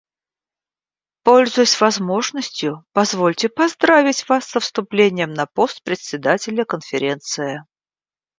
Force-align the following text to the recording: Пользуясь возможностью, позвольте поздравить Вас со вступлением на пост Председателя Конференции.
Пользуясь 1.21 1.79
возможностью, 1.79 2.83
позвольте 2.91 3.49
поздравить 3.49 4.27
Вас 4.27 4.45
со 4.47 4.59
вступлением 4.59 5.31
на 5.31 5.45
пост 5.45 5.83
Председателя 5.83 6.65
Конференции. 6.65 7.63